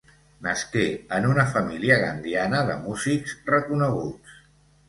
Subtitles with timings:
[0.45, 0.85] Nasqué
[1.17, 4.37] en una família gandiana de músics reconeguts.